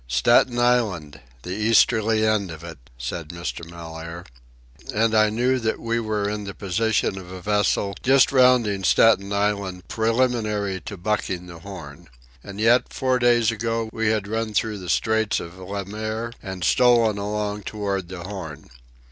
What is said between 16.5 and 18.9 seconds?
stolen along toward the Horn.